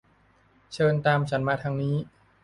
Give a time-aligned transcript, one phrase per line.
[0.73, 1.95] เชิญตามฉันมาทางนี้